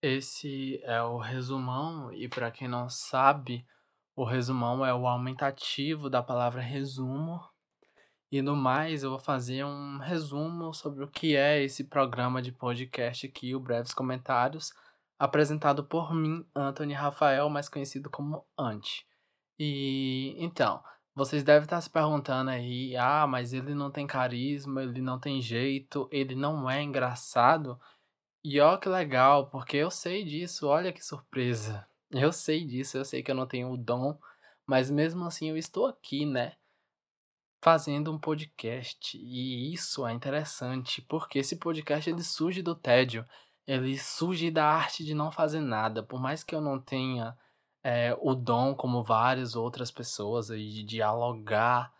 Esse 0.00 0.80
é 0.84 1.02
o 1.02 1.18
resumão, 1.18 2.12
e 2.12 2.28
para 2.28 2.52
quem 2.52 2.68
não 2.68 2.88
sabe, 2.88 3.66
o 4.14 4.24
resumão 4.24 4.86
é 4.86 4.94
o 4.94 5.08
aumentativo 5.08 6.08
da 6.08 6.22
palavra 6.22 6.60
resumo. 6.60 7.40
E 8.30 8.40
no 8.40 8.54
mais, 8.54 9.02
eu 9.02 9.10
vou 9.10 9.18
fazer 9.18 9.64
um 9.64 9.98
resumo 9.98 10.72
sobre 10.72 11.02
o 11.02 11.08
que 11.08 11.34
é 11.34 11.64
esse 11.64 11.82
programa 11.82 12.40
de 12.40 12.52
podcast 12.52 13.26
aqui, 13.26 13.56
o 13.56 13.60
Breves 13.60 13.92
Comentários, 13.92 14.72
apresentado 15.18 15.82
por 15.82 16.14
mim, 16.14 16.46
Anthony 16.54 16.94
Rafael, 16.94 17.50
mais 17.50 17.68
conhecido 17.68 18.08
como 18.08 18.46
Ant. 18.56 19.04
E 19.58 20.36
então, 20.38 20.80
vocês 21.12 21.42
devem 21.42 21.64
estar 21.64 21.80
se 21.80 21.90
perguntando 21.90 22.50
aí, 22.50 22.96
ah, 22.96 23.26
mas 23.26 23.52
ele 23.52 23.74
não 23.74 23.90
tem 23.90 24.06
carisma, 24.06 24.80
ele 24.84 25.02
não 25.02 25.18
tem 25.18 25.42
jeito, 25.42 26.08
ele 26.12 26.36
não 26.36 26.70
é 26.70 26.80
engraçado. 26.80 27.80
E 28.44 28.60
ó 28.60 28.76
que 28.76 28.88
legal, 28.88 29.48
porque 29.50 29.76
eu 29.76 29.90
sei 29.90 30.24
disso, 30.24 30.66
olha 30.68 30.92
que 30.92 31.04
surpresa. 31.04 31.86
Eu 32.10 32.32
sei 32.32 32.64
disso, 32.64 32.96
eu 32.96 33.04
sei 33.04 33.22
que 33.22 33.30
eu 33.30 33.34
não 33.34 33.46
tenho 33.46 33.70
o 33.70 33.76
dom, 33.76 34.18
mas 34.66 34.90
mesmo 34.90 35.24
assim 35.24 35.50
eu 35.50 35.56
estou 35.56 35.86
aqui, 35.86 36.24
né? 36.24 36.56
Fazendo 37.62 38.12
um 38.12 38.18
podcast. 38.18 39.18
E 39.18 39.72
isso 39.72 40.06
é 40.06 40.12
interessante, 40.12 41.02
porque 41.02 41.40
esse 41.40 41.56
podcast 41.56 42.08
ele 42.08 42.22
surge 42.22 42.62
do 42.62 42.74
tédio, 42.74 43.26
ele 43.66 43.98
surge 43.98 44.50
da 44.50 44.66
arte 44.66 45.04
de 45.04 45.14
não 45.14 45.30
fazer 45.30 45.60
nada. 45.60 46.02
Por 46.02 46.20
mais 46.20 46.42
que 46.42 46.54
eu 46.54 46.60
não 46.60 46.80
tenha 46.80 47.36
é, 47.82 48.16
o 48.20 48.34
dom, 48.34 48.74
como 48.74 49.02
várias 49.02 49.54
outras 49.54 49.90
pessoas, 49.90 50.50
aí, 50.50 50.70
de 50.70 50.84
dialogar, 50.84 51.92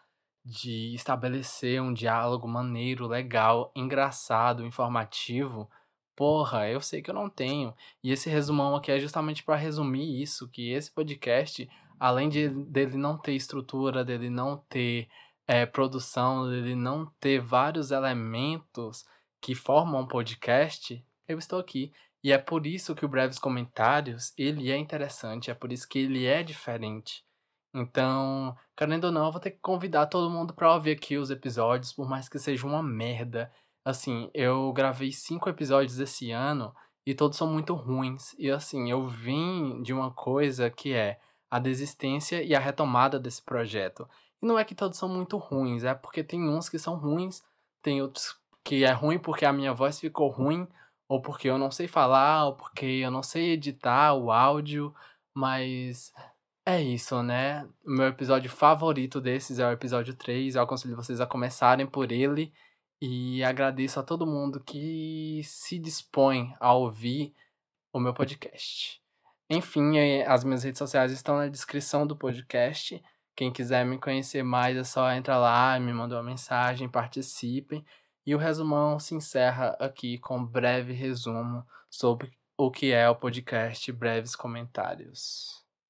de 0.44 0.94
estabelecer 0.94 1.82
um 1.82 1.92
diálogo 1.92 2.48
maneiro, 2.48 3.06
legal, 3.06 3.70
engraçado, 3.74 4.64
informativo. 4.64 5.68
Porra, 6.18 6.68
eu 6.68 6.80
sei 6.80 7.00
que 7.00 7.08
eu 7.10 7.14
não 7.14 7.30
tenho. 7.30 7.72
E 8.02 8.10
esse 8.10 8.28
resumão 8.28 8.74
aqui 8.74 8.90
é 8.90 8.98
justamente 8.98 9.44
para 9.44 9.54
resumir 9.54 10.20
isso, 10.20 10.48
que 10.48 10.72
esse 10.72 10.90
podcast, 10.90 11.70
além 11.96 12.28
de 12.28 12.48
dele 12.48 12.96
não 12.96 13.16
ter 13.16 13.34
estrutura, 13.34 14.04
dele 14.04 14.28
não 14.28 14.56
ter 14.68 15.08
é, 15.46 15.64
produção, 15.64 16.50
dele 16.50 16.74
não 16.74 17.06
ter 17.20 17.40
vários 17.40 17.92
elementos 17.92 19.06
que 19.40 19.54
formam 19.54 20.00
um 20.00 20.08
podcast, 20.08 21.06
eu 21.28 21.38
estou 21.38 21.60
aqui. 21.60 21.92
E 22.20 22.32
é 22.32 22.38
por 22.38 22.66
isso 22.66 22.96
que 22.96 23.04
o 23.04 23.08
Breves 23.08 23.38
Comentários, 23.38 24.34
ele 24.36 24.72
é 24.72 24.76
interessante, 24.76 25.52
é 25.52 25.54
por 25.54 25.70
isso 25.70 25.88
que 25.88 26.00
ele 26.00 26.26
é 26.26 26.42
diferente. 26.42 27.24
Então, 27.72 28.56
querendo 28.76 29.04
ou 29.04 29.12
não, 29.12 29.26
eu 29.26 29.30
vou 29.32 29.40
ter 29.40 29.52
que 29.52 29.60
convidar 29.60 30.06
todo 30.06 30.28
mundo 30.28 30.52
para 30.52 30.74
ouvir 30.74 30.96
aqui 30.96 31.16
os 31.16 31.30
episódios, 31.30 31.92
por 31.92 32.08
mais 32.08 32.28
que 32.28 32.40
seja 32.40 32.66
uma 32.66 32.82
merda. 32.82 33.52
Assim, 33.88 34.30
eu 34.34 34.70
gravei 34.74 35.10
cinco 35.12 35.48
episódios 35.48 35.98
esse 35.98 36.30
ano 36.30 36.74
e 37.06 37.14
todos 37.14 37.38
são 37.38 37.46
muito 37.46 37.72
ruins. 37.72 38.34
E 38.38 38.50
assim, 38.50 38.90
eu 38.90 39.06
vim 39.06 39.82
de 39.82 39.94
uma 39.94 40.10
coisa 40.10 40.68
que 40.68 40.92
é 40.92 41.18
a 41.50 41.58
desistência 41.58 42.42
e 42.42 42.54
a 42.54 42.58
retomada 42.58 43.18
desse 43.18 43.40
projeto. 43.40 44.06
E 44.42 44.46
não 44.46 44.58
é 44.58 44.64
que 44.66 44.74
todos 44.74 44.98
são 44.98 45.08
muito 45.08 45.38
ruins, 45.38 45.84
é 45.84 45.94
porque 45.94 46.22
tem 46.22 46.46
uns 46.46 46.68
que 46.68 46.78
são 46.78 46.96
ruins, 46.96 47.42
tem 47.80 48.02
outros 48.02 48.36
que 48.62 48.84
é 48.84 48.92
ruim 48.92 49.18
porque 49.18 49.46
a 49.46 49.54
minha 49.54 49.72
voz 49.72 49.98
ficou 49.98 50.28
ruim, 50.28 50.68
ou 51.08 51.22
porque 51.22 51.48
eu 51.48 51.56
não 51.56 51.70
sei 51.70 51.88
falar, 51.88 52.44
ou 52.44 52.56
porque 52.56 52.84
eu 52.84 53.10
não 53.10 53.22
sei 53.22 53.52
editar 53.52 54.12
o 54.12 54.30
áudio, 54.30 54.94
mas 55.32 56.12
é 56.66 56.82
isso, 56.82 57.22
né? 57.22 57.66
O 57.86 57.90
meu 57.90 58.08
episódio 58.08 58.50
favorito 58.50 59.18
desses 59.18 59.58
é 59.58 59.66
o 59.66 59.72
episódio 59.72 60.12
3. 60.12 60.56
Eu 60.56 60.62
aconselho 60.62 60.94
vocês 60.94 61.22
a 61.22 61.26
começarem 61.26 61.86
por 61.86 62.12
ele. 62.12 62.52
E 63.00 63.44
agradeço 63.44 64.00
a 64.00 64.02
todo 64.02 64.26
mundo 64.26 64.60
que 64.60 65.42
se 65.44 65.78
dispõe 65.78 66.52
a 66.58 66.72
ouvir 66.72 67.32
o 67.92 68.00
meu 68.00 68.12
podcast. 68.12 69.00
Enfim, 69.48 69.96
eh, 69.96 70.26
as 70.26 70.42
minhas 70.42 70.64
redes 70.64 70.78
sociais 70.78 71.12
estão 71.12 71.36
na 71.36 71.48
descrição 71.48 72.06
do 72.06 72.16
podcast. 72.16 73.02
Quem 73.36 73.52
quiser 73.52 73.86
me 73.86 73.98
conhecer 73.98 74.42
mais 74.42 74.76
é 74.76 74.82
só 74.82 75.10
entrar 75.12 75.38
lá, 75.38 75.78
me 75.78 75.92
mandar 75.92 76.16
uma 76.16 76.24
mensagem, 76.24 76.88
participem. 76.88 77.84
E 78.26 78.34
o 78.34 78.38
resumão 78.38 78.98
se 78.98 79.14
encerra 79.14 79.76
aqui 79.78 80.18
com 80.18 80.38
um 80.38 80.44
breve 80.44 80.92
resumo 80.92 81.64
sobre 81.88 82.32
o 82.56 82.70
que 82.70 82.92
é 82.92 83.08
o 83.08 83.14
podcast 83.14 83.90
Breves 83.92 84.34
Comentários. 84.34 85.67